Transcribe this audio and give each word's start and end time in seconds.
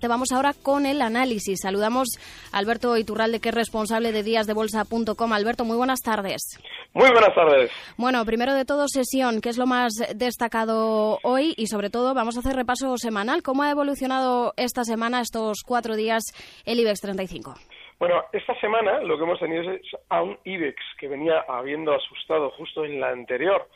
Te 0.00 0.08
vamos 0.08 0.32
ahora 0.32 0.52
con 0.62 0.86
el 0.86 1.02
análisis. 1.02 1.60
Saludamos 1.62 2.08
a 2.52 2.58
Alberto 2.58 2.96
Iturralde, 2.96 3.40
que 3.40 3.48
es 3.48 3.54
responsable 3.54 4.12
de 4.12 4.22
díasdebolsa.com. 4.22 5.32
Alberto, 5.32 5.64
muy 5.64 5.76
buenas 5.76 6.00
tardes. 6.00 6.58
Muy 6.94 7.10
buenas 7.10 7.34
tardes. 7.34 7.70
Bueno, 7.96 8.24
primero 8.24 8.54
de 8.54 8.64
todo, 8.64 8.86
sesión, 8.88 9.40
¿qué 9.40 9.48
es 9.48 9.58
lo 9.58 9.66
más 9.66 9.92
destacado 10.14 11.18
hoy? 11.22 11.54
Y 11.56 11.66
sobre 11.66 11.90
todo, 11.90 12.14
vamos 12.14 12.36
a 12.36 12.40
hacer 12.40 12.54
repaso 12.54 12.96
semanal. 12.96 13.42
¿Cómo 13.42 13.62
ha 13.62 13.70
evolucionado 13.70 14.54
esta 14.56 14.84
semana, 14.84 15.20
estos 15.20 15.62
cuatro 15.66 15.96
días, 15.96 16.22
el 16.64 16.80
IBEX 16.80 17.00
35? 17.00 17.54
Bueno, 17.98 18.22
esta 18.32 18.54
semana 18.60 19.00
lo 19.00 19.16
que 19.18 19.24
hemos 19.24 19.40
tenido 19.40 19.72
es 19.72 19.82
a 20.08 20.22
un 20.22 20.38
IBEX 20.44 20.76
que 21.00 21.08
venía 21.08 21.44
habiendo 21.48 21.92
asustado 21.92 22.50
justo 22.50 22.84
en 22.84 23.00
la 23.00 23.08
anterior, 23.08 23.68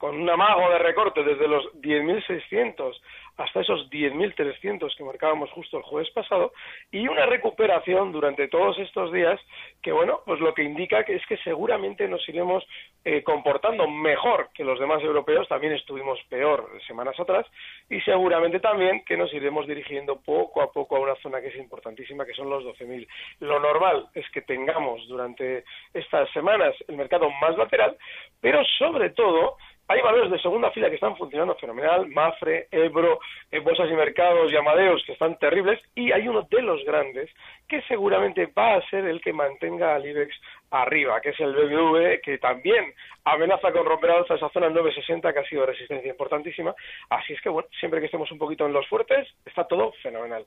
con 0.00 0.16
un 0.16 0.30
amago 0.30 0.70
de 0.70 0.78
recorte 0.78 1.22
desde 1.22 1.46
los 1.46 1.62
10.600 1.74 2.98
hasta 3.36 3.60
esos 3.60 3.90
10.300 3.90 4.96
que 4.96 5.04
marcábamos 5.04 5.50
justo 5.50 5.76
el 5.76 5.82
jueves 5.82 6.10
pasado 6.10 6.52
y 6.90 7.06
una 7.06 7.26
recuperación 7.26 8.10
durante 8.10 8.48
todos 8.48 8.78
estos 8.78 9.12
días 9.12 9.38
que, 9.82 9.92
bueno, 9.92 10.20
pues 10.24 10.40
lo 10.40 10.54
que 10.54 10.62
indica 10.62 11.04
que 11.04 11.16
es 11.16 11.26
que 11.26 11.36
seguramente 11.38 12.08
nos 12.08 12.26
iremos 12.30 12.64
eh, 13.04 13.22
comportando 13.22 13.88
mejor 13.88 14.48
que 14.54 14.64
los 14.64 14.80
demás 14.80 15.02
europeos, 15.02 15.48
también 15.48 15.74
estuvimos 15.74 16.18
peor 16.30 16.70
semanas 16.86 17.18
atrás 17.20 17.46
y 17.90 18.00
seguramente 18.00 18.58
también 18.58 19.04
que 19.04 19.18
nos 19.18 19.32
iremos 19.34 19.66
dirigiendo 19.66 20.20
poco 20.20 20.62
a 20.62 20.72
poco 20.72 20.96
a 20.96 21.00
una 21.00 21.16
zona 21.16 21.42
que 21.42 21.48
es 21.48 21.56
importantísima, 21.56 22.24
que 22.24 22.34
son 22.34 22.48
los 22.48 22.64
12.000. 22.64 23.06
Lo 23.40 23.60
normal 23.60 24.08
es 24.14 24.28
que 24.30 24.40
tengamos 24.40 25.06
durante 25.08 25.64
estas 25.92 26.30
semanas 26.32 26.74
el 26.88 26.96
mercado 26.96 27.30
más 27.30 27.56
lateral, 27.58 27.98
pero 28.40 28.64
sobre 28.78 29.10
todo 29.10 29.56
hay 29.90 30.02
valores 30.02 30.30
de 30.30 30.38
segunda 30.38 30.70
fila 30.70 30.88
que 30.88 30.94
están 30.94 31.16
funcionando 31.16 31.56
fenomenal, 31.56 32.06
Mafre, 32.06 32.68
Ebro, 32.70 33.18
eh, 33.50 33.58
Bolsas 33.58 33.90
y 33.90 33.94
Mercados 33.94 34.52
y 34.52 34.56
Amadeus 34.56 35.02
que 35.04 35.14
están 35.14 35.36
terribles 35.40 35.80
y 35.96 36.12
hay 36.12 36.28
uno 36.28 36.46
de 36.48 36.62
los 36.62 36.84
grandes 36.84 37.28
que 37.68 37.82
seguramente 37.82 38.46
va 38.56 38.74
a 38.74 38.88
ser 38.88 39.04
el 39.06 39.20
que 39.20 39.32
mantenga 39.32 39.96
al 39.96 40.06
IBEX 40.06 40.32
arriba, 40.70 41.20
que 41.20 41.30
es 41.30 41.40
el 41.40 41.52
BBV, 41.52 42.20
que 42.22 42.38
también 42.38 42.94
amenaza 43.24 43.70
con 43.72 43.84
romper 43.84 44.10
alza 44.10 44.34
esa 44.34 44.48
zona 44.50 44.68
960 44.68 45.32
que 45.32 45.38
ha 45.38 45.44
sido 45.44 45.66
resistencia 45.66 46.10
importantísima. 46.10 46.74
Así 47.08 47.32
es 47.32 47.40
que, 47.42 47.48
bueno, 47.48 47.68
siempre 47.78 48.00
que 48.00 48.06
estemos 48.06 48.30
un 48.32 48.38
poquito 48.38 48.66
en 48.66 48.72
los 48.72 48.86
fuertes, 48.88 49.28
está 49.44 49.64
todo 49.64 49.92
fenomenal. 50.02 50.44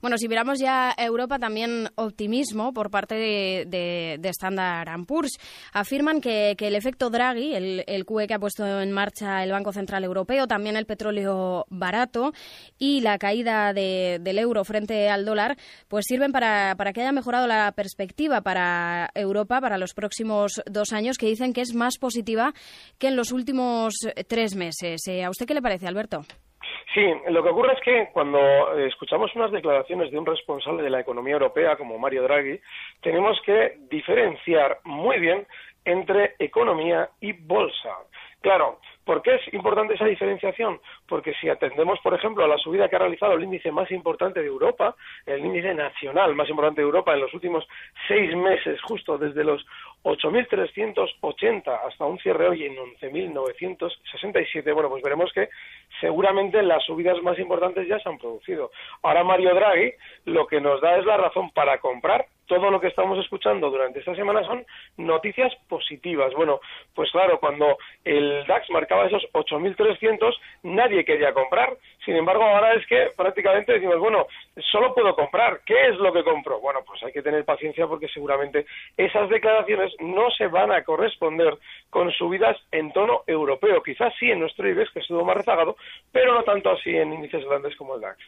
Bueno, 0.00 0.16
si 0.16 0.28
miramos 0.28 0.58
ya 0.60 0.94
Europa, 0.96 1.38
también 1.38 1.88
optimismo 1.96 2.72
por 2.72 2.90
parte 2.90 3.14
de, 3.16 4.16
de, 4.18 4.28
Standard 4.28 4.88
Poor's. 5.06 5.38
Afirman 5.72 6.20
que, 6.20 6.56
el 6.58 6.74
efecto 6.74 7.10
Draghi, 7.10 7.54
el, 7.54 7.84
el 7.86 8.04
QE 8.06 8.26
que 8.26 8.34
ha 8.34 8.38
puesto 8.38 8.80
en 8.80 8.90
marcha 8.92 9.44
el 9.44 9.52
Banco 9.52 9.72
Central 9.72 10.04
Europeo, 10.04 10.46
también 10.46 10.76
el 10.76 10.86
petróleo 10.86 11.66
barato 11.68 12.32
y 12.78 13.02
la 13.02 13.18
caída 13.18 13.72
del 13.72 14.38
euro 14.38 14.64
frente 14.64 15.10
al 15.10 15.24
dólar, 15.24 15.56
pues 15.88 16.04
sirve 16.06 16.30
para, 16.30 16.74
para 16.76 16.92
que 16.92 17.02
haya 17.02 17.12
mejorado 17.12 17.46
la 17.46 17.72
perspectiva 17.72 18.40
para 18.40 19.10
Europa 19.14 19.23
para 19.60 19.78
los 19.78 19.94
próximos 19.94 20.62
dos 20.66 20.92
años, 20.92 21.18
que 21.18 21.26
dicen 21.26 21.52
que 21.52 21.60
es 21.60 21.74
más 21.74 21.98
positiva 21.98 22.52
que 22.98 23.08
en 23.08 23.16
los 23.16 23.32
últimos 23.32 23.94
tres 24.28 24.56
meses. 24.56 25.06
Eh, 25.08 25.24
¿A 25.24 25.30
usted 25.30 25.46
qué 25.46 25.54
le 25.54 25.62
parece, 25.62 25.86
Alberto? 25.86 26.22
Sí, 26.94 27.04
lo 27.28 27.42
que 27.42 27.48
ocurre 27.48 27.72
es 27.72 27.80
que 27.80 28.08
cuando 28.12 28.38
escuchamos 28.78 29.34
unas 29.34 29.50
declaraciones 29.50 30.12
de 30.12 30.18
un 30.18 30.26
responsable 30.26 30.82
de 30.82 30.90
la 30.90 31.00
economía 31.00 31.32
europea 31.32 31.76
como 31.76 31.98
Mario 31.98 32.22
Draghi, 32.22 32.60
tenemos 33.02 33.36
que 33.44 33.78
diferenciar 33.90 34.78
muy 34.84 35.18
bien 35.18 35.46
entre 35.84 36.34
economía 36.38 37.10
y 37.20 37.32
bolsa. 37.32 37.90
Claro, 38.40 38.78
¿Por 39.04 39.22
qué 39.22 39.34
es 39.34 39.54
importante 39.54 39.94
esa 39.94 40.06
diferenciación? 40.06 40.80
Porque 41.06 41.34
si 41.34 41.48
atendemos, 41.48 42.00
por 42.00 42.14
ejemplo, 42.14 42.44
a 42.44 42.48
la 42.48 42.58
subida 42.58 42.88
que 42.88 42.96
ha 42.96 43.00
realizado 43.00 43.34
el 43.34 43.44
índice 43.44 43.70
más 43.70 43.90
importante 43.90 44.40
de 44.40 44.46
Europa, 44.46 44.96
el 45.26 45.44
índice 45.44 45.74
nacional 45.74 46.34
más 46.34 46.48
importante 46.48 46.80
de 46.80 46.86
Europa 46.86 47.12
en 47.12 47.20
los 47.20 47.34
últimos 47.34 47.66
seis 48.08 48.34
meses, 48.34 48.80
justo 48.82 49.18
desde 49.18 49.44
los 49.44 49.64
8.380 50.04 51.80
hasta 51.86 52.04
un 52.04 52.18
cierre 52.18 52.48
hoy 52.48 52.64
en 52.64 52.76
11.967, 52.76 54.74
bueno, 54.74 54.88
pues 54.88 55.02
veremos 55.02 55.32
que 55.32 55.48
seguramente 56.00 56.62
las 56.62 56.84
subidas 56.84 57.22
más 57.22 57.38
importantes 57.38 57.86
ya 57.86 57.98
se 57.98 58.08
han 58.08 58.18
producido. 58.18 58.70
Ahora 59.02 59.24
Mario 59.24 59.54
Draghi 59.54 59.92
lo 60.26 60.46
que 60.46 60.60
nos 60.60 60.80
da 60.80 60.98
es 60.98 61.04
la 61.04 61.16
razón 61.16 61.50
para 61.50 61.78
comprar 61.78 62.26
todo 62.46 62.70
lo 62.70 62.80
que 62.80 62.88
estamos 62.88 63.18
escuchando 63.18 63.70
durante 63.70 64.00
esta 64.00 64.14
semana 64.14 64.44
son 64.44 64.64
noticias 64.96 65.52
positivas. 65.68 66.32
Bueno, 66.34 66.60
pues 66.94 67.10
claro, 67.10 67.38
cuando 67.40 67.78
el 68.04 68.46
DAX 68.46 68.70
marcaba 68.70 69.06
esos 69.06 69.22
8.300, 69.32 70.34
nadie 70.62 71.04
quería 71.04 71.32
comprar. 71.32 71.76
Sin 72.04 72.16
embargo, 72.16 72.44
ahora 72.44 72.74
es 72.74 72.86
que 72.86 73.08
prácticamente 73.16 73.72
decimos, 73.72 73.98
bueno, 73.98 74.26
solo 74.70 74.94
puedo 74.94 75.14
comprar. 75.14 75.60
¿Qué 75.64 75.88
es 75.88 75.96
lo 75.96 76.12
que 76.12 76.22
compro? 76.22 76.60
Bueno, 76.60 76.80
pues 76.86 77.02
hay 77.02 77.12
que 77.12 77.22
tener 77.22 77.44
paciencia 77.44 77.86
porque 77.86 78.08
seguramente 78.08 78.66
esas 78.96 79.28
declaraciones 79.30 79.92
no 80.00 80.30
se 80.30 80.46
van 80.48 80.70
a 80.72 80.84
corresponder 80.84 81.56
con 81.88 82.10
subidas 82.12 82.56
en 82.72 82.92
tono 82.92 83.22
europeo. 83.26 83.82
Quizás 83.82 84.12
sí 84.18 84.30
en 84.30 84.40
nuestro 84.40 84.68
IBEX, 84.68 84.90
que 84.92 85.00
estuvo 85.00 85.24
más 85.24 85.36
rezagado, 85.36 85.76
pero 86.12 86.34
no 86.34 86.42
tanto 86.42 86.70
así 86.70 86.90
en 86.90 87.12
índices 87.12 87.44
grandes 87.46 87.74
como 87.76 87.94
el 87.94 88.02
DAX. 88.02 88.18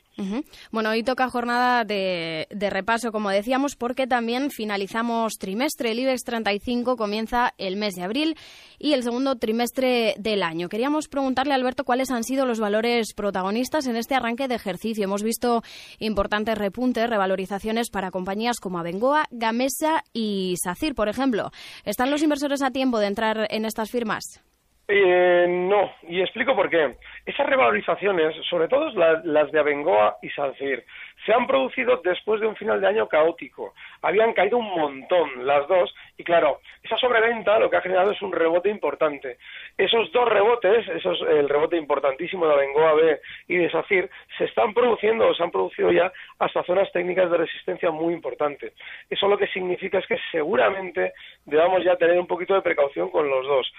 Bueno, 0.70 0.90
hoy 0.90 1.02
toca 1.02 1.28
jornada 1.28 1.84
de, 1.84 2.46
de 2.50 2.70
repaso, 2.70 3.12
como 3.12 3.30
decíamos, 3.30 3.76
porque 3.76 4.05
también 4.06 4.50
finalizamos 4.50 5.34
trimestre. 5.38 5.90
El 5.90 6.00
IBEX 6.00 6.22
35 6.24 6.96
comienza 6.96 7.52
el 7.58 7.76
mes 7.76 7.94
de 7.94 8.02
abril 8.02 8.36
y 8.78 8.92
el 8.92 9.02
segundo 9.02 9.36
trimestre 9.36 10.14
del 10.18 10.42
año. 10.42 10.68
Queríamos 10.68 11.08
preguntarle, 11.08 11.54
Alberto, 11.54 11.84
cuáles 11.84 12.10
han 12.10 12.24
sido 12.24 12.46
los 12.46 12.60
valores 12.60 13.14
protagonistas 13.14 13.86
en 13.86 13.96
este 13.96 14.14
arranque 14.14 14.48
de 14.48 14.54
ejercicio. 14.54 15.04
Hemos 15.04 15.22
visto 15.22 15.62
importantes 15.98 16.56
repuntes, 16.58 17.08
revalorizaciones 17.08 17.90
para 17.90 18.10
compañías 18.10 18.58
como 18.60 18.78
Abengoa, 18.78 19.26
Gamesa 19.30 20.04
y 20.12 20.54
SACIR, 20.62 20.94
por 20.94 21.08
ejemplo. 21.08 21.50
¿Están 21.84 22.10
los 22.10 22.22
inversores 22.22 22.62
a 22.62 22.70
tiempo 22.70 22.98
de 22.98 23.06
entrar 23.06 23.46
en 23.50 23.64
estas 23.64 23.90
firmas? 23.90 24.45
Eh, 24.88 25.46
no, 25.48 25.92
y 26.08 26.20
explico 26.20 26.54
por 26.54 26.70
qué. 26.70 26.94
Esas 27.24 27.46
revalorizaciones, 27.46 28.36
sobre 28.48 28.68
todo 28.68 28.90
las 29.24 29.50
de 29.50 29.58
Abengoa 29.58 30.18
y 30.22 30.30
SACIR, 30.30 30.84
se 31.24 31.32
han 31.32 31.46
producido 31.46 32.00
después 32.04 32.40
de 32.40 32.46
un 32.46 32.54
final 32.54 32.80
de 32.80 32.86
año 32.86 33.08
caótico. 33.08 33.74
Habían 34.02 34.32
caído 34.32 34.58
un 34.58 34.70
montón 34.70 35.44
las 35.44 35.66
dos 35.66 35.92
y 36.16 36.22
claro, 36.22 36.60
esa 36.84 36.96
sobreventa 36.98 37.58
lo 37.58 37.68
que 37.68 37.78
ha 37.78 37.80
generado 37.80 38.12
es 38.12 38.22
un 38.22 38.32
rebote 38.32 38.68
importante. 38.68 39.38
Esos 39.76 40.12
dos 40.12 40.28
rebotes, 40.28 40.86
esos, 40.88 41.20
el 41.22 41.48
rebote 41.48 41.76
importantísimo 41.76 42.46
de 42.46 42.54
Abengoa 42.54 42.94
B 42.94 43.20
y 43.48 43.56
de 43.56 43.70
SACIR, 43.70 44.08
se 44.38 44.44
están 44.44 44.72
produciendo 44.72 45.26
o 45.26 45.34
se 45.34 45.42
han 45.42 45.50
producido 45.50 45.90
ya 45.90 46.12
hasta 46.38 46.62
zonas 46.62 46.92
técnicas 46.92 47.28
de 47.28 47.38
resistencia 47.38 47.90
muy 47.90 48.14
importantes. 48.14 48.72
Eso 49.10 49.26
lo 49.26 49.36
que 49.36 49.48
significa 49.48 49.98
es 49.98 50.06
que 50.06 50.18
seguramente 50.30 51.12
debamos 51.44 51.82
ya 51.82 51.96
tener 51.96 52.18
un 52.18 52.26
poquito 52.28 52.54
de 52.54 52.62
precaución 52.62 53.10
con 53.10 53.28
los 53.28 53.44
dos. 53.46 53.72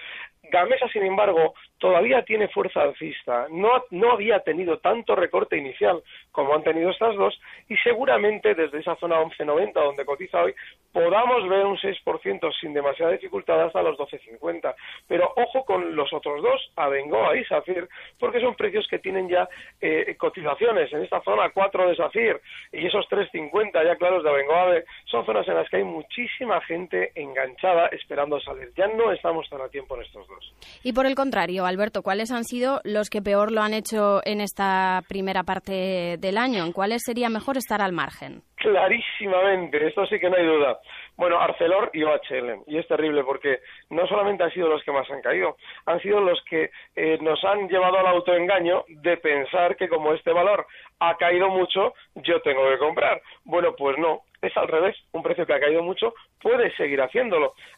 Gamesa, 0.50 0.88
sin 0.88 1.04
embargo, 1.04 1.54
todavía 1.78 2.22
tiene 2.22 2.48
fuerza 2.48 2.82
alcista. 2.82 3.46
No, 3.50 3.84
no 3.90 4.12
había 4.12 4.40
tenido 4.40 4.78
tanto 4.78 5.14
recorte 5.14 5.56
inicial 5.56 6.02
como 6.32 6.54
han 6.54 6.62
tenido 6.62 6.90
estas 6.90 7.14
dos 7.16 7.38
y 7.68 7.76
seguramente 7.78 8.54
desde 8.54 8.78
esa 8.78 8.96
zona 8.96 9.20
11.90 9.20 9.72
donde 9.72 10.04
cotiza 10.04 10.42
hoy 10.42 10.54
podamos 10.92 11.48
ver 11.48 11.66
un 11.66 11.76
6% 11.76 12.18
12% 12.18 12.52
sin 12.60 12.72
demasiada 12.72 13.12
dificultad 13.12 13.62
hasta 13.62 13.82
los 13.82 13.98
12.50. 13.98 14.74
Pero 15.06 15.32
ojo 15.36 15.64
con 15.64 15.94
los 15.94 16.12
otros 16.12 16.42
dos, 16.42 16.72
Abengoa 16.76 17.36
y 17.36 17.44
Safir, 17.44 17.88
porque 18.18 18.40
son 18.40 18.54
precios 18.54 18.86
que 18.88 18.98
tienen 18.98 19.28
ya 19.28 19.48
eh, 19.80 20.14
cotizaciones 20.18 20.92
en 20.92 21.02
esta 21.02 21.20
zona 21.22 21.50
4 21.50 21.88
de 21.88 21.96
Safir 21.96 22.40
y 22.72 22.86
esos 22.86 23.08
3.50 23.08 23.84
ya 23.84 23.96
claros 23.96 24.22
de 24.22 24.30
Abengoa 24.30 24.82
son 25.06 25.24
zonas 25.24 25.46
en 25.48 25.54
las 25.54 25.68
que 25.68 25.78
hay 25.78 25.84
muchísima 25.84 26.60
gente 26.62 27.12
enganchada 27.14 27.88
esperando 27.88 28.40
salir. 28.40 28.72
Ya 28.76 28.88
no 28.88 29.12
estamos 29.12 29.48
tan 29.48 29.60
a 29.60 29.68
tiempo 29.68 29.96
en 29.96 30.02
estos 30.02 30.26
dos. 30.28 30.37
Y 30.82 30.92
por 30.92 31.06
el 31.06 31.14
contrario, 31.14 31.66
Alberto, 31.66 32.02
¿cuáles 32.02 32.30
han 32.30 32.44
sido 32.44 32.80
los 32.84 33.10
que 33.10 33.22
peor 33.22 33.52
lo 33.52 33.62
han 33.62 33.74
hecho 33.74 34.20
en 34.24 34.40
esta 34.40 35.02
primera 35.08 35.42
parte 35.42 36.16
del 36.18 36.38
año? 36.38 36.64
¿En 36.64 36.72
cuáles 36.72 37.02
sería 37.04 37.28
mejor 37.28 37.56
estar 37.56 37.82
al 37.82 37.92
margen? 37.92 38.42
Clarísimamente, 38.56 39.86
esto 39.86 40.06
sí 40.06 40.18
que 40.18 40.28
no 40.28 40.36
hay 40.36 40.46
duda. 40.46 40.78
Bueno, 41.16 41.38
Arcelor 41.40 41.90
y 41.92 42.02
OHL. 42.02 42.62
Y 42.66 42.78
es 42.78 42.86
terrible 42.88 43.24
porque 43.24 43.60
no 43.90 44.06
solamente 44.06 44.44
han 44.44 44.52
sido 44.52 44.68
los 44.68 44.82
que 44.82 44.92
más 44.92 45.08
han 45.10 45.22
caído, 45.22 45.56
han 45.86 46.00
sido 46.00 46.20
los 46.20 46.42
que 46.44 46.70
eh, 46.96 47.18
nos 47.20 47.42
han 47.44 47.68
llevado 47.68 47.98
al 47.98 48.06
autoengaño 48.06 48.84
de 48.88 49.16
pensar 49.16 49.76
que 49.76 49.88
como 49.88 50.12
este 50.12 50.32
valor 50.32 50.66
ha 51.00 51.16
caído 51.16 51.48
mucho, 51.48 51.94
yo 52.16 52.40
tengo 52.42 52.68
que 52.68 52.78
comprar. 52.78 53.20
Bueno, 53.44 53.74
pues 53.76 53.96
no, 53.98 54.22
es 54.42 54.56
al 54.56 54.68
revés, 54.68 54.96
un 55.12 55.22
precio 55.22 55.46
que 55.46 55.54
ha 55.54 55.60
caído 55.60 55.82
mucho 55.82 56.14
puede 56.40 56.74
seguir 56.76 57.00
haciendo 57.00 57.28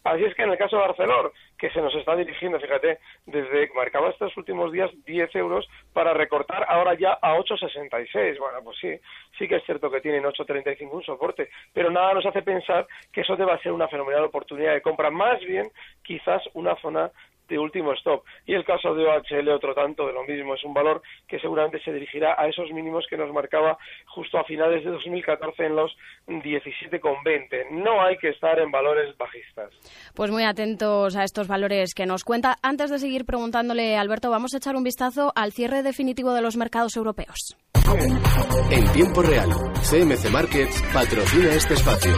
Así 0.05 0.25
es 0.25 0.35
que 0.35 0.43
en 0.43 0.51
el 0.51 0.59
caso 0.59 0.77
de 0.77 0.83
Barcelona, 0.83 1.31
que 1.59 1.71
se 1.71 1.81
nos 1.81 1.95
está 1.95 2.17
dirigiendo, 2.17 2.61
fíjate, 2.61 2.99
desde 3.27 3.71
marcaba 3.75 4.11
estos 4.11 4.37
últimos 4.37 4.73
días 4.73 4.91
10 5.05 5.35
euros 5.37 5.69
para 5.93 6.15
recortar 6.15 6.65
ahora 6.69 6.95
ya 6.95 7.19
a 7.21 7.37
8,66. 7.37 8.39
Bueno, 8.39 8.59
pues 8.62 8.77
sí, 8.81 8.99
sí 9.39 9.49
que 9.49 9.57
es 9.57 9.65
cierto 9.65 9.91
que 9.91 10.01
tienen 10.01 10.25
8,35 10.25 10.91
un 10.91 11.03
soporte, 11.03 11.49
pero 11.73 11.91
nada 11.91 12.15
nos 12.15 12.27
hace 12.27 12.43
pensar 12.43 12.87
que 13.13 13.23
eso 13.23 13.37
deba 13.37 13.59
ser 13.59 13.73
una 13.73 13.89
fenomenal 13.89 14.25
oportunidad 14.25 14.73
de 14.73 14.83
compra, 14.83 15.11
más 15.11 15.41
bien 15.41 15.71
quizás 16.03 16.43
una 16.55 16.77
zona 16.77 17.11
de 17.50 17.58
último 17.58 17.93
stop. 17.94 18.25
Y 18.47 18.55
el 18.55 18.64
caso 18.64 18.94
de 18.94 19.05
OHL, 19.05 19.49
otro 19.50 19.75
tanto 19.75 20.06
de 20.06 20.14
lo 20.14 20.25
mismo, 20.25 20.55
es 20.55 20.64
un 20.64 20.73
valor 20.73 21.02
que 21.29 21.38
seguramente 21.38 21.82
se 21.82 21.93
dirigirá 21.93 22.35
a 22.38 22.49
esos 22.49 22.70
mínimos 22.70 23.05
que 23.11 23.17
nos 23.17 23.32
marcaba 23.32 23.76
justo 24.06 24.38
a 24.38 24.44
finales 24.44 24.85
de 24.85 24.91
2014 24.91 25.67
en 25.67 25.76
los 25.76 25.94
17,20. 26.29 27.70
No 27.73 28.00
hay 28.02 28.17
que 28.17 28.31
estar 28.31 28.58
en 28.58 28.70
valores 28.70 29.17
bajistas. 29.19 29.70
Pues 30.14 30.31
muy 30.31 30.44
atentos 30.44 31.17
a 31.17 31.25
estos 31.25 31.49
valores 31.49 31.93
que 31.94 32.06
nos 32.06 32.25
cuenta. 32.25 32.56
Antes 32.62 32.91
de 32.91 32.99
seguir 32.99 33.26
preguntándole, 33.26 33.96
Alberto, 33.96 34.31
vamos 34.31 34.55
a 34.55 34.58
echar 34.58 34.76
un 34.76 34.85
vistazo 34.85 35.32
al 35.35 35.53
cierre 35.53 35.82
definitivo 35.82 36.32
de 36.32 36.43
los 36.43 36.56
mercados 36.56 36.96
europeos. 36.96 37.56
En 38.70 38.87
tiempo 38.93 39.23
real, 39.23 39.50
CMC 39.82 40.31
Markets 40.31 40.82
patrocina 40.93 41.55
este 41.55 41.75
espacio. 41.75 42.12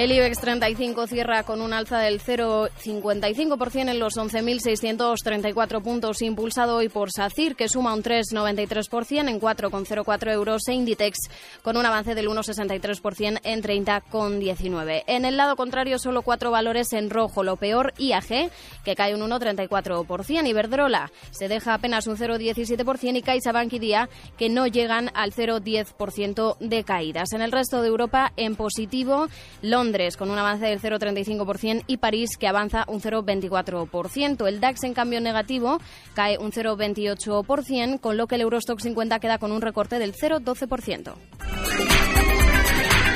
El 0.00 0.12
IBEX 0.12 0.40
35 0.40 1.06
cierra 1.08 1.42
con 1.42 1.60
un 1.60 1.74
alza 1.74 1.98
del 1.98 2.22
0,55% 2.22 3.90
en 3.90 3.98
los 3.98 4.16
11.634 4.16 5.82
puntos, 5.82 6.22
impulsado 6.22 6.76
hoy 6.76 6.88
por 6.88 7.10
SACIR, 7.14 7.54
que 7.54 7.68
suma 7.68 7.92
un 7.92 8.02
3,93% 8.02 9.28
en 9.28 9.38
4,04 9.38 10.32
euros, 10.32 10.62
e 10.68 10.72
Inditex 10.72 11.18
con 11.60 11.76
un 11.76 11.84
avance 11.84 12.14
del 12.14 12.28
1,63% 12.28 13.40
en 13.44 13.62
30,19. 13.62 15.02
En 15.06 15.26
el 15.26 15.36
lado 15.36 15.54
contrario, 15.54 15.98
solo 15.98 16.22
cuatro 16.22 16.50
valores 16.50 16.94
en 16.94 17.10
rojo. 17.10 17.44
Lo 17.44 17.56
peor, 17.56 17.92
IAG, 17.98 18.50
que 18.82 18.94
cae 18.96 19.14
un 19.14 19.20
1,34%. 19.20 20.48
Iberdrola 20.48 21.12
se 21.30 21.48
deja 21.48 21.74
apenas 21.74 22.06
un 22.06 22.16
0,17% 22.16 23.18
y 23.18 23.20
CaixaBank 23.20 23.74
y 23.74 23.78
Día, 23.78 24.08
que 24.38 24.48
no 24.48 24.66
llegan 24.66 25.10
al 25.12 25.34
0,10% 25.34 26.56
de 26.58 26.84
caídas. 26.84 27.34
En 27.34 27.42
el 27.42 27.52
resto 27.52 27.82
de 27.82 27.88
Europa, 27.88 28.32
en 28.38 28.56
positivo, 28.56 29.28
Londres 29.60 29.89
Londres 29.90 30.16
con 30.16 30.30
un 30.30 30.38
avance 30.38 30.66
del 30.66 30.80
0,35% 30.80 31.82
y 31.88 31.96
París 31.96 32.36
que 32.38 32.46
avanza 32.46 32.84
un 32.86 33.00
0,24%. 33.00 34.46
El 34.46 34.60
DAX 34.60 34.84
en 34.84 34.94
cambio 34.94 35.20
negativo 35.20 35.78
cae 36.14 36.38
un 36.38 36.52
0,28%, 36.52 38.00
con 38.00 38.16
lo 38.16 38.28
que 38.28 38.36
el 38.36 38.42
Eurostock 38.42 38.80
50 38.80 39.18
queda 39.18 39.38
con 39.38 39.50
un 39.50 39.60
recorte 39.60 39.98
del 39.98 40.14
0,12%. 40.14 41.14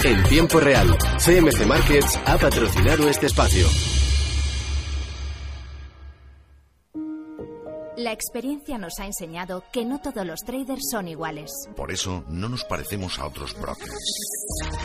En 0.05 0.23
tiempo 0.25 0.59
real, 0.59 0.89
CMC 1.25 1.65
Markets 1.67 2.19
ha 2.27 2.37
patrocinado 2.37 3.09
este 3.09 3.27
espacio. 3.27 3.67
La 7.97 8.11
experiencia 8.11 8.77
nos 8.77 8.99
ha 8.99 9.07
enseñado 9.07 9.63
que 9.73 9.85
no 9.85 10.01
todos 10.01 10.27
los 10.27 10.41
traders 10.41 10.89
son 10.91 11.07
iguales. 11.07 11.53
Por 11.77 11.93
eso 11.93 12.25
no 12.29 12.49
nos 12.49 12.65
parecemos 12.65 13.21
a 13.21 13.27
otros 13.27 13.55
brokers. 13.55 13.95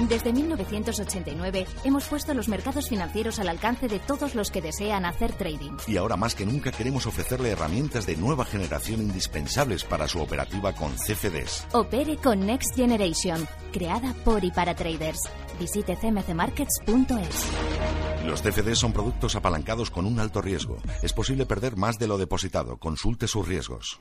Desde 0.08 0.32
1989 0.32 1.66
hemos 1.86 2.06
puesto 2.06 2.36
los 2.36 2.48
mercados 2.48 2.88
financieros 2.88 3.40
al 3.40 3.50
alcance 3.50 3.88
de 3.88 3.98
todos 3.98 4.36
los 4.36 4.52
que 4.52 4.62
desean 4.62 5.06
hacer 5.06 5.34
trading. 5.34 5.76
Y 5.88 5.98
ahora 5.98 6.18
más 6.18 6.36
que 6.36 6.46
nunca 6.46 6.72
queremos 6.72 7.08
ofrecerle 7.08 7.50
herramientas 7.50 8.06
de 8.06 8.16
nueva 8.16 8.46
generación 8.46 9.02
indispensables 9.02 9.84
para 9.84 10.08
su 10.08 10.22
operativa 10.22 10.74
con 10.74 10.94
CFDs. 10.94 11.66
Opere 11.74 12.18
con 12.18 12.46
Next 12.46 12.76
Generation, 12.76 13.48
creada 13.74 14.14
por 14.24 14.44
y 14.44 14.52
para 14.52 14.76
traders. 14.76 15.22
Visite 15.60 15.96
cmcmarkets.es. 15.96 18.09
Los 18.30 18.44
CFDs 18.44 18.78
son 18.78 18.94
productos 18.94 19.36
apalancados 19.36 19.90
con 19.90 20.06
un 20.06 20.20
alto 20.20 20.40
riesgo. 20.40 20.78
Es 21.02 21.14
posible 21.14 21.48
perder 21.48 21.76
más 21.78 21.98
de 21.98 22.08
lo 22.08 22.20
depositado. 22.20 22.78
Consulte 22.78 23.28
sus 23.28 23.48
riesgos. 23.48 24.00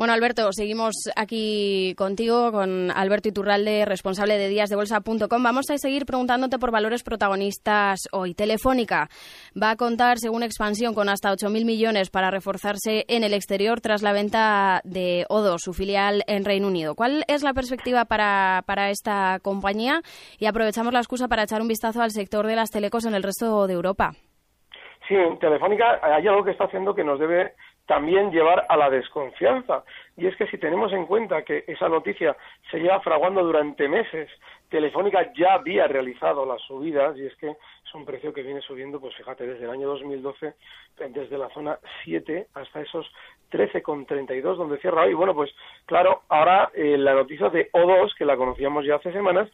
Bueno, 0.00 0.14
Alberto, 0.14 0.50
seguimos 0.52 0.94
aquí 1.14 1.94
contigo, 1.94 2.52
con 2.52 2.90
Alberto 2.90 3.28
Iturralde, 3.28 3.84
responsable 3.84 4.38
de 4.38 4.48
díasdebolsa.com. 4.48 5.42
Vamos 5.42 5.68
a 5.68 5.76
seguir 5.76 6.06
preguntándote 6.06 6.58
por 6.58 6.70
valores 6.70 7.02
protagonistas 7.02 8.08
hoy. 8.10 8.32
Telefónica 8.32 9.08
va 9.62 9.72
a 9.72 9.76
contar, 9.76 10.16
según 10.16 10.42
expansión, 10.42 10.94
con 10.94 11.10
hasta 11.10 11.30
8.000 11.30 11.66
millones 11.66 12.08
para 12.08 12.30
reforzarse 12.30 13.04
en 13.08 13.24
el 13.24 13.34
exterior 13.34 13.82
tras 13.82 14.00
la 14.00 14.14
venta 14.14 14.80
de 14.84 15.26
Odo, 15.28 15.58
su 15.58 15.74
filial 15.74 16.22
en 16.26 16.46
Reino 16.46 16.68
Unido. 16.68 16.94
¿Cuál 16.94 17.22
es 17.28 17.42
la 17.42 17.52
perspectiva 17.52 18.06
para, 18.06 18.62
para 18.64 18.88
esta 18.88 19.38
compañía? 19.42 20.00
Y 20.38 20.46
aprovechamos 20.46 20.94
la 20.94 21.00
excusa 21.00 21.28
para 21.28 21.42
echar 21.42 21.60
un 21.60 21.68
vistazo 21.68 22.00
al 22.00 22.12
sector 22.12 22.46
de 22.46 22.56
las 22.56 22.70
telecos 22.70 23.04
en 23.04 23.14
el 23.14 23.22
resto 23.22 23.66
de 23.66 23.74
Europa. 23.74 24.12
Sí, 25.06 25.16
Telefónica 25.40 26.00
hay 26.02 26.26
algo 26.26 26.42
que 26.42 26.52
está 26.52 26.64
haciendo 26.64 26.94
que 26.94 27.04
nos 27.04 27.18
debe 27.18 27.52
también 27.90 28.30
llevar 28.30 28.66
a 28.68 28.76
la 28.76 28.88
desconfianza. 28.88 29.82
Y 30.16 30.28
es 30.28 30.36
que 30.36 30.46
si 30.46 30.58
tenemos 30.58 30.92
en 30.92 31.06
cuenta 31.06 31.42
que 31.42 31.64
esa 31.66 31.88
noticia 31.88 32.36
se 32.70 32.78
lleva 32.78 33.00
fraguando 33.00 33.42
durante 33.42 33.88
meses, 33.88 34.30
Telefónica 34.70 35.32
ya 35.36 35.54
había 35.54 35.86
realizado 35.88 36.46
las 36.46 36.62
subidas, 36.62 37.16
y 37.18 37.26
es 37.26 37.36
que 37.36 37.50
es 37.50 37.94
un 37.94 38.04
precio 38.04 38.32
que 38.32 38.42
viene 38.42 38.60
subiendo, 38.60 39.00
pues 39.00 39.16
fíjate, 39.16 39.44
desde 39.44 39.64
el 39.64 39.70
año 39.70 39.88
2012, 39.88 40.54
desde 41.08 41.38
la 41.38 41.48
zona 41.50 41.78
7 42.04 42.46
hasta 42.54 42.80
esos 42.80 43.06
13,32 43.50 44.56
donde 44.56 44.78
cierra 44.78 45.02
hoy. 45.02 45.14
Bueno, 45.14 45.34
pues 45.34 45.50
claro, 45.86 46.22
ahora 46.28 46.70
eh, 46.74 46.96
la 46.96 47.14
noticia 47.14 47.48
de 47.48 47.70
O2, 47.72 48.14
que 48.16 48.24
la 48.24 48.36
conocíamos 48.36 48.86
ya 48.86 48.94
hace 48.94 49.12
semanas, 49.12 49.48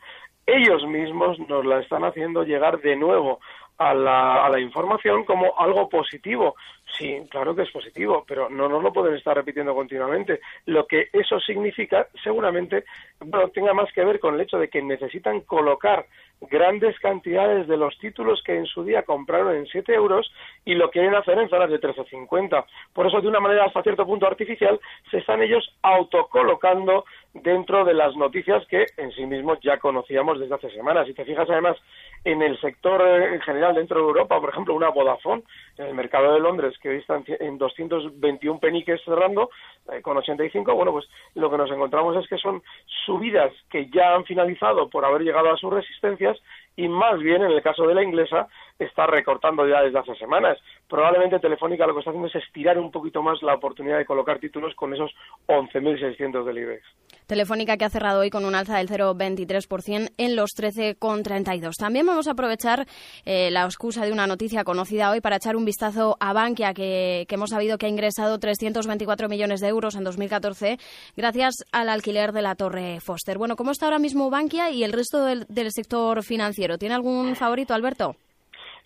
ellos 0.47 0.87
mismos 0.87 1.39
nos 1.49 1.65
la 1.65 1.81
están 1.81 2.05
haciendo 2.05 2.45
llegar 2.45 2.81
de 2.81 2.95
nuevo 2.95 3.41
a 3.79 3.93
la, 3.95 4.47
a 4.47 4.51
la 4.51 4.61
información 4.61 5.25
como 5.25 5.59
algo 5.59 5.89
positivo. 5.89 6.57
Sí, 6.99 7.21
claro 7.29 7.55
que 7.55 7.63
es 7.63 7.71
positivo, 7.71 8.25
pero 8.27 8.49
no 8.49 8.69
nos 8.69 8.83
lo 8.83 8.93
pueden 8.93 9.15
estar 9.15 9.37
repitiendo 9.37 9.75
continuamente. 9.75 10.41
Lo 10.67 10.87
que 10.87 11.09
eso 11.13 11.39
significa, 11.41 12.07
seguramente, 12.23 12.85
bueno, 13.21 13.49
tenga 13.49 13.75
más 13.75 13.93
que 13.93 14.05
ver 14.05 14.19
con 14.19 14.35
el 14.35 14.41
hecho 14.41 14.59
de 14.59 14.69
que 14.69 14.81
necesitan 15.07 15.41
colocar 15.41 16.07
grandes 16.41 16.99
cantidades 17.01 17.67
de 17.67 17.77
los 17.77 17.97
títulos 17.99 18.43
que 18.45 18.57
en 18.57 18.67
su 18.67 18.85
día 18.85 19.05
compraron 19.05 19.57
en 19.57 19.67
7 19.67 19.95
euros 19.95 20.31
y 20.65 20.75
lo 20.75 20.91
quieren 20.91 21.15
hacer 21.15 21.39
en 21.39 21.49
zonas 21.49 21.71
de 21.71 21.81
13,50. 21.81 22.65
Por 22.93 23.07
eso, 23.07 23.21
de 23.21 23.29
una 23.29 23.41
manera 23.41 23.65
hasta 23.65 23.83
cierto 23.83 24.05
punto 24.05 24.27
artificial, 24.27 24.79
se 25.11 25.19
están 25.19 25.43
ellos 25.43 25.75
autocolocando 25.83 27.05
dentro 27.43 27.85
de 27.85 27.95
las 27.95 28.15
noticias 28.17 28.67
que 28.67 28.87
en 28.97 29.13
sí 29.13 29.27
mismos 29.27 29.59
ya 29.63 29.79
conocíamos 29.79 30.39
desde 30.39 30.55
hace 30.55 30.71
semanas. 30.71 31.07
Si 31.07 31.15
te 31.15 31.25
fijas, 31.25 31.49
además, 31.49 31.77
en 32.25 32.43
el 32.43 32.61
sector 32.61 33.03
eh, 33.03 33.35
en 33.35 33.41
general 33.41 33.75
dentro 33.75 33.99
de 33.99 34.07
Europa, 34.07 34.41
por 34.41 34.51
ejemplo, 34.51 34.75
una 34.75 34.91
Vodafone 34.91 35.43
en 35.79 35.87
el 35.87 35.95
mercado 35.95 36.35
de 36.35 36.41
Londres 36.41 36.75
que 36.81 36.89
hoy 36.89 36.97
están 36.99 37.25
en 37.27 37.59
221 37.59 38.59
peniques 38.61 39.01
cerrando 39.05 39.51
eh, 39.93 40.03
con 40.03 40.17
85, 40.17 40.75
bueno, 40.75 40.93
pues 40.93 41.07
lo 41.35 41.51
que 41.51 41.57
nos 41.57 41.71
encontramos 41.71 42.17
es 42.17 42.29
que 42.29 42.39
son 42.39 42.63
subidas 43.05 43.53
que 43.71 43.89
ya 43.91 44.15
han 44.15 44.25
finalizado 44.25 44.89
por 44.91 45.05
haber 45.05 45.23
llegado 45.23 45.53
a 45.53 45.57
sus 45.57 45.73
resistencias 45.73 46.37
y 46.77 46.89
más 46.89 47.19
bien 47.21 47.43
en 47.43 47.53
el 47.53 47.63
caso 47.63 47.87
de 47.87 47.95
la 47.95 48.03
inglesa 48.03 48.49
está 48.79 49.07
recortando 49.07 49.67
ya 49.67 49.83
desde 49.83 49.99
hace 49.99 50.15
semanas. 50.17 50.59
Probablemente 50.89 51.39
Telefónica 51.39 51.87
lo 51.87 51.95
que 51.95 52.01
está 52.01 52.11
haciendo 52.11 52.29
es 52.29 52.35
estirar 52.35 52.79
un 52.79 52.91
poquito 52.91 53.23
más 53.23 53.43
la 53.43 53.55
oportunidad 53.55 53.99
de 53.99 54.05
colocar 54.05 54.39
títulos 54.39 54.75
con 54.75 54.95
esos 54.95 55.11
11.600 55.47 56.45
del 56.45 56.59
IBEX. 56.59 56.85
Telefónica 57.27 57.77
que 57.77 57.85
ha 57.85 57.91
cerrado 57.91 58.21
hoy 58.21 58.31
con 58.31 58.45
un 58.45 58.55
alza 58.55 58.79
del 58.79 58.89
0,23% 58.89 60.13
en 60.17 60.37
los 60.37 60.51
13,32. 60.57 61.73
También 61.77 62.07
vamos 62.07 62.29
a 62.29 62.33
aprovechar 62.33 62.87
eh, 63.25 63.51
la 63.51 63.65
excusa 63.65 64.05
de 64.05 64.13
una 64.13 64.27
noticia 64.27 64.63
conocida 64.63 65.11
hoy 65.11 65.21
para 65.21 65.37
echar 65.37 65.57
un 65.57 65.65
vistazo 65.65 66.17
a 66.21 66.33
Bankia, 66.33 66.73
que, 66.73 67.27
hemos 67.29 67.51
sabido 67.51 67.79
que 67.79 67.87
ha 67.87 67.89
ingresado 67.91 68.39
324 68.39 69.29
millones 69.29 69.61
de 69.61 69.69
euros 69.69 69.97
en 69.97 70.05
2014 70.05 70.79
gracias 71.17 71.57
al 71.73 71.89
alquiler 71.89 72.33
de 72.33 72.43
la 72.43 72.55
Torre 72.55 73.01
Foster. 73.01 73.39
Bueno, 73.39 73.57
¿cómo 73.57 73.73
está 73.73 73.87
ahora 73.87 73.99
mismo 73.99 74.31
Bankia 74.31 74.71
y 74.71 74.85
el 74.85 74.93
resto 74.93 75.25
del 75.25 75.73
sector 75.73 76.23
financiero? 76.23 76.79
¿Tiene 76.79 76.95
algún 76.95 77.35
favorito, 77.35 77.75
Alberto? 77.75 78.17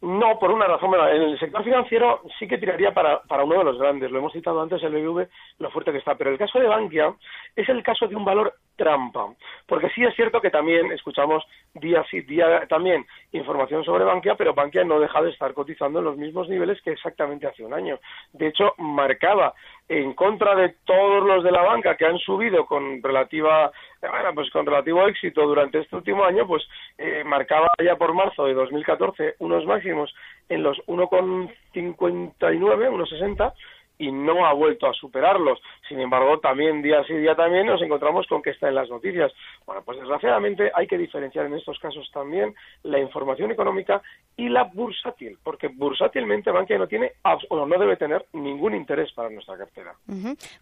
No, 0.02 0.38
por 0.38 0.50
una 0.50 0.66
razón. 0.66 0.95
En 0.95 1.23
el 1.23 1.38
sector 1.38 1.62
financiero 1.62 2.23
sí 2.38 2.49
que 2.49 2.57
tiraría 2.57 2.95
para, 2.95 3.21
para 3.23 3.45
uno 3.45 3.59
de 3.59 3.64
los 3.64 3.78
grandes. 3.78 4.11
Lo 4.11 4.19
hemos 4.19 4.33
citado 4.33 4.62
antes, 4.62 4.83
el 4.83 4.92
BBV, 4.92 5.28
lo 5.59 5.71
fuerte 5.71 5.92
que 5.92 5.99
está. 5.99 6.14
Pero 6.14 6.30
el 6.30 6.38
caso 6.38 6.59
de 6.59 6.69
Bankia 6.69 7.14
es 7.54 7.69
el 7.69 7.83
caso 7.83 8.09
de 8.09 8.16
un 8.16 8.25
valor 8.25 8.54
trampa. 8.80 9.26
Porque 9.66 9.90
sí 9.90 10.02
es 10.02 10.14
cierto 10.16 10.40
que 10.40 10.50
también 10.50 10.90
escuchamos 10.90 11.44
día 11.75 12.02
sí, 12.10 12.22
día 12.22 12.66
también 12.66 13.06
información 13.32 13.84
sobre 13.84 14.04
Bankia, 14.04 14.37
pero 14.37 14.54
Bankia 14.54 14.84
no 14.84 14.99
deja 14.99 15.20
de 15.20 15.30
estar 15.30 15.52
cotizando 15.52 15.99
en 15.99 16.06
los 16.06 16.16
mismos 16.16 16.49
niveles 16.49 16.80
que 16.80 16.92
exactamente 16.92 17.46
hace 17.46 17.62
un 17.62 17.75
año. 17.75 17.99
De 18.32 18.49
hecho, 18.49 18.72
marcaba 18.78 19.52
en 19.88 20.14
contra 20.14 20.54
de 20.54 20.76
todos 20.84 21.22
los 21.25 21.44
de 21.44 21.52
la 21.52 21.62
banca 21.62 21.96
que 21.96 22.06
han 22.06 22.18
subido 22.18 22.64
con 22.64 23.02
relativa 23.02 23.70
bueno, 24.00 24.34
pues 24.34 24.50
con 24.50 24.64
relativo 24.64 25.06
éxito 25.06 25.46
durante 25.46 25.80
este 25.80 25.94
último 25.94 26.25
año, 26.25 26.46
pues 26.46 26.66
eh, 26.96 27.22
marcaba 27.25 27.68
ya 27.84 27.96
por 27.96 28.14
marzo 28.14 28.46
de 28.46 28.54
2014 28.54 29.34
unos 29.40 29.66
máximos 29.66 30.14
en 30.49 30.62
los 30.62 30.78
1,59, 30.87 31.52
1,60 31.75 33.52
y 34.00 34.11
no 34.11 34.47
ha 34.47 34.54
vuelto 34.54 34.87
a 34.87 34.95
superarlos. 34.95 35.61
Sin 35.87 36.00
embargo, 36.00 36.38
también 36.40 36.80
día 36.80 37.04
sí 37.07 37.14
día 37.14 37.35
también 37.35 37.66
nos 37.66 37.83
encontramos 37.83 38.26
con 38.26 38.40
que 38.40 38.50
está 38.50 38.69
en 38.69 38.75
las 38.76 38.88
noticias. 38.88 39.30
Bueno, 39.66 39.83
pues 39.85 39.99
desgraciadamente 39.99 40.73
hay 40.75 40.87
que 40.87 40.97
diferenciar 40.97 41.45
en 41.45 41.54
estos 41.54 41.78
casos 41.78 42.11
también 42.12 42.54
la 42.83 42.99
información 42.99 43.50
económica 43.50 44.00
y 44.38 44.49
la 44.49 44.64
bursátil, 44.64 45.37
porque 45.45 45.69
bursátilmente 45.69 46.50
Bankia 46.50 46.78
no 46.78 46.87
tiene 46.87 47.12
o 47.50 47.66
no 47.66 47.78
debe 47.78 47.97
tener 47.97 48.25
ningún 48.33 48.75
interés 48.75 49.12
para 49.12 49.28
nuestra 49.28 49.59
cartera. 49.59 49.95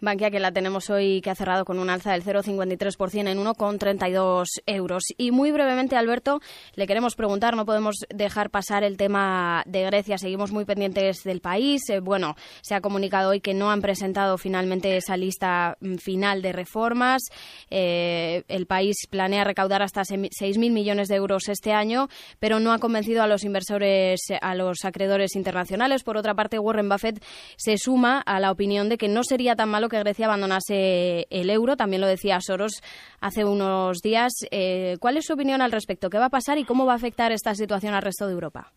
Bankia 0.01 0.33
que 0.33 0.41
la 0.41 0.51
tenemos 0.51 0.91
hoy 0.91 1.21
que 1.21 1.31
ha 1.31 1.37
cerrado 1.37 1.65
con 1.65 1.79
un 1.79 1.91
alza 1.91 2.13
del 2.13 2.25
0,53% 2.25 3.29
en 3.29 3.39
1,32 3.39 4.47
euros. 4.67 5.05
Y 5.17 5.31
muy 5.31 5.53
brevemente, 5.53 5.95
Alberto, 5.95 6.41
le 6.75 6.89
queremos 6.89 7.15
preguntar, 7.15 7.55
no 7.55 7.67
podemos 7.67 8.05
dejar 8.13 8.51
pasar 8.51 8.83
el 8.83 8.97
tema 8.97 9.63
de 9.67 9.85
Grecia, 9.85 10.19
seguimos 10.19 10.51
muy 10.51 10.65
pendientes 10.65 11.23
del 11.23 11.41
país. 11.41 11.89
Eh, 11.91 12.01
bueno, 12.01 12.35
se 12.63 12.75
ha 12.75 12.81
comunicado 12.81 13.28
hoy 13.29 13.41
que 13.41 13.55
no 13.55 13.71
han 13.71 13.83
presentado 13.83 14.39
finalmente 14.39 14.97
esa 14.97 15.17
lista 15.17 15.77
mm, 15.81 15.97
final 15.97 16.43
de 16.43 16.53
reformas. 16.53 17.23
Eh, 17.71 18.45
el 18.49 18.67
país 18.67 18.97
planea 19.09 19.45
recaudar 19.45 19.83
hasta 19.83 20.03
6.000 20.03 20.71
millones 20.71 21.09
de 21.09 21.17
euros 21.17 21.49
este 21.49 21.73
año, 21.73 22.09
pero 22.39 22.61
no 22.61 22.73
ha 22.73 22.79
convencido 22.79 23.23
a 23.23 23.27
los 23.27 23.45
inversores, 23.45 24.21
a 24.41 24.55
los 24.55 24.85
acreedores 24.85 25.37
internacionales. 25.37 26.03
Por 26.03 26.17
otra 26.17 26.35
parte, 26.35 26.59
Warren 26.59 26.89
Buffett 26.89 27.23
se 27.57 27.77
suma 27.79 28.21
a 28.21 28.41
la 28.41 28.51
opinión 28.51 28.89
de 28.89 28.99
que 28.99 29.09
no 29.09 29.23
sería 29.23 29.57
tan 29.57 29.69
malo 29.69 29.89
que 29.89 29.99
Grecia 29.99 30.27
abandonase 30.27 31.27
el 31.31 31.51
euro. 31.51 31.77
También 31.77 32.01
lo 32.01 32.07
decía 32.07 32.41
Soros 32.41 32.83
hace 33.21 33.45
unos 33.45 33.99
días. 33.99 34.33
Eh, 34.51 34.97
¿Cuál 35.01 35.17
es 35.17 35.27
su 35.27 35.35
opinión 35.35 35.63
al 35.63 35.73
respecto? 35.73 36.11
¿Qué 36.11 36.19
va 36.19 36.27
a 36.27 36.31
pasar 36.31 36.59
y 36.59 36.65
cómo 36.65 36.87
va 36.87 36.93
a 36.93 36.97
afectar 36.97 37.33
esta 37.33 37.55
situación 37.55 37.95
al 37.95 38.03
resto 38.03 38.27
de 38.27 38.33
Europa? 38.33 38.73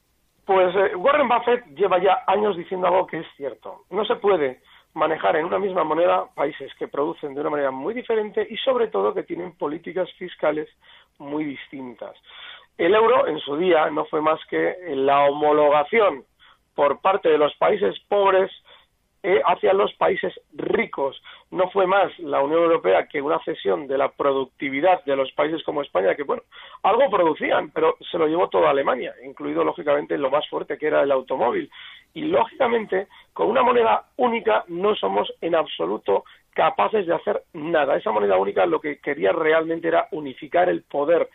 Pues 0.51 0.75
eh, 0.75 0.95
Warren 0.97 1.29
Buffett 1.29 1.65
lleva 1.77 1.97
ya 1.99 2.25
años 2.27 2.57
diciendo 2.57 2.87
algo 2.87 3.07
que 3.07 3.19
es 3.19 3.27
cierto. 3.37 3.85
No 3.89 4.03
se 4.03 4.17
puede 4.17 4.59
manejar 4.93 5.37
en 5.37 5.45
una 5.45 5.57
misma 5.57 5.85
moneda 5.85 6.25
países 6.35 6.69
que 6.75 6.89
producen 6.89 7.33
de 7.33 7.39
una 7.39 7.51
manera 7.51 7.71
muy 7.71 7.93
diferente 7.93 8.45
y 8.49 8.57
sobre 8.57 8.87
todo 8.87 9.13
que 9.13 9.23
tienen 9.23 9.53
políticas 9.53 10.11
fiscales 10.17 10.67
muy 11.19 11.45
distintas. 11.45 12.17
El 12.77 12.93
euro 12.93 13.27
en 13.27 13.39
su 13.39 13.55
día 13.55 13.89
no 13.91 14.03
fue 14.03 14.19
más 14.19 14.41
que 14.49 14.75
la 14.89 15.21
homologación 15.21 16.25
por 16.75 16.99
parte 16.99 17.29
de 17.29 17.37
los 17.37 17.55
países 17.55 17.97
pobres 18.09 18.51
eh, 19.23 19.41
hacia 19.45 19.73
los 19.73 19.93
países 19.93 20.33
ricos. 20.53 21.21
No 21.51 21.69
fue 21.69 21.85
más 21.85 22.17
la 22.19 22.41
Unión 22.41 22.63
Europea 22.63 23.07
que 23.07 23.21
una 23.21 23.39
cesión 23.43 23.87
de 23.87 23.97
la 23.97 24.09
productividad 24.09 25.03
de 25.05 25.15
los 25.15 25.31
países 25.33 25.63
como 25.63 25.81
España, 25.81 26.15
que 26.15 26.23
bueno, 26.23 26.43
algo 26.83 27.09
producían, 27.09 27.69
pero 27.71 27.97
se 28.09 28.17
lo 28.17 28.27
llevó 28.27 28.49
toda 28.49 28.71
Alemania, 28.71 29.13
incluido 29.23 29.63
lógicamente 29.63 30.17
lo 30.17 30.31
más 30.31 30.47
fuerte 30.49 30.77
que 30.77 30.87
era 30.87 31.03
el 31.03 31.11
automóvil. 31.11 31.69
Y 32.13 32.21
lógicamente, 32.23 33.07
con 33.33 33.47
una 33.47 33.61
moneda 33.63 34.05
única 34.17 34.65
no 34.67 34.95
somos 34.95 35.31
en 35.41 35.55
absoluto 35.55 36.25
capaces 36.53 37.05
de 37.05 37.15
hacer 37.15 37.43
nada. 37.53 37.95
Esa 37.95 38.11
moneda 38.11 38.37
única 38.37 38.65
lo 38.65 38.81
que 38.81 38.97
quería 38.97 39.31
realmente 39.31 39.87
era 39.87 40.07
unificar 40.11 40.69
el 40.69 40.83
poder 40.83 41.29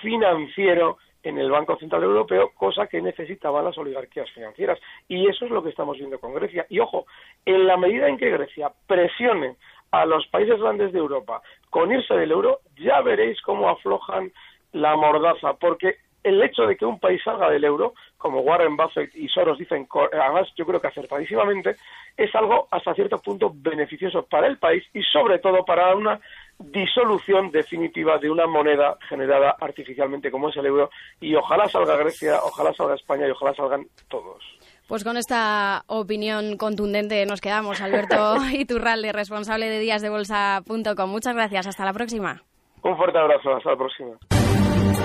financiero 0.00 0.98
en 1.22 1.38
el 1.38 1.50
Banco 1.50 1.76
Central 1.76 2.02
Europeo, 2.02 2.50
cosa 2.54 2.86
que 2.86 3.00
necesitaban 3.00 3.64
las 3.64 3.78
oligarquías 3.78 4.30
financieras. 4.30 4.78
Y 5.08 5.28
eso 5.28 5.44
es 5.44 5.50
lo 5.50 5.62
que 5.62 5.70
estamos 5.70 5.98
viendo 5.98 6.18
con 6.18 6.34
Grecia. 6.34 6.66
Y 6.68 6.80
ojo, 6.80 7.06
en 7.44 7.66
la 7.66 7.76
medida 7.76 8.08
en 8.08 8.18
que 8.18 8.30
Grecia 8.30 8.72
presione 8.86 9.56
a 9.90 10.04
los 10.06 10.26
países 10.28 10.58
grandes 10.58 10.92
de 10.92 10.98
Europa 10.98 11.42
con 11.70 11.92
irse 11.92 12.14
del 12.14 12.32
euro, 12.32 12.60
ya 12.76 13.00
veréis 13.02 13.40
cómo 13.42 13.68
aflojan 13.68 14.32
la 14.72 14.96
mordaza, 14.96 15.54
porque 15.54 15.96
el 16.22 16.42
hecho 16.42 16.62
de 16.62 16.76
que 16.76 16.84
un 16.84 16.98
país 16.98 17.20
salga 17.24 17.50
del 17.50 17.64
euro, 17.64 17.94
como 18.16 18.40
Warren 18.40 18.76
Buffett 18.76 19.14
y 19.14 19.28
Soros 19.28 19.58
dicen, 19.58 19.88
además 20.12 20.48
yo 20.56 20.64
creo 20.64 20.80
que 20.80 20.88
acertadísimamente, 20.88 21.76
es 22.16 22.34
algo 22.34 22.68
hasta 22.70 22.94
cierto 22.94 23.18
punto 23.18 23.52
beneficioso 23.54 24.24
para 24.24 24.46
el 24.46 24.58
país 24.58 24.84
y 24.92 25.02
sobre 25.02 25.38
todo 25.38 25.64
para 25.64 25.94
una 25.94 26.20
disolución 26.58 27.50
definitiva 27.50 28.18
de 28.18 28.30
una 28.30 28.46
moneda 28.46 28.96
generada 29.08 29.56
artificialmente 29.60 30.30
como 30.30 30.50
es 30.50 30.56
el 30.56 30.66
euro 30.66 30.90
y 31.20 31.34
ojalá 31.34 31.66
salga 31.68 31.96
Grecia, 31.96 32.38
ojalá 32.42 32.72
salga 32.72 32.94
España 32.94 33.26
y 33.26 33.30
ojalá 33.30 33.54
salgan 33.54 33.86
todos. 34.08 34.42
Pues 34.86 35.04
con 35.04 35.16
esta 35.16 35.84
opinión 35.86 36.56
contundente 36.56 37.24
nos 37.26 37.40
quedamos. 37.40 37.80
Alberto 37.80 38.36
Iturralde, 38.52 39.12
responsable 39.12 39.68
de 39.68 39.80
díasdebolsa.com. 39.80 41.10
Muchas 41.10 41.34
gracias. 41.34 41.66
Hasta 41.66 41.84
la 41.84 41.92
próxima. 41.92 42.42
Un 42.82 42.96
fuerte 42.96 43.18
abrazo. 43.18 43.54
Hasta 43.54 43.70
la 43.70 43.76
próxima. 43.76 44.41